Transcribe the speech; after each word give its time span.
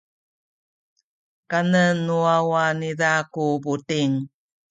kanen 1.49 1.95
nu 2.05 2.15
wawa 2.25 2.63
niza 2.79 3.11
ku 3.33 3.43
buting. 3.63 4.13